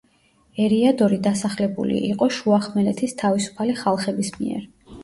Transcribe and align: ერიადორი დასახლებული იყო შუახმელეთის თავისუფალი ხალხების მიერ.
ერიადორი 0.63 1.19
დასახლებული 1.27 2.01
იყო 2.09 2.31
შუახმელეთის 2.39 3.15
თავისუფალი 3.25 3.79
ხალხების 3.85 4.39
მიერ. 4.43 4.69